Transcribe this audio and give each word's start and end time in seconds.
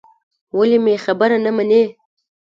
ولې 0.57 0.77
مې 0.83 0.93
خبره 1.05 1.37
نه 1.45 1.51
منې. 1.57 1.83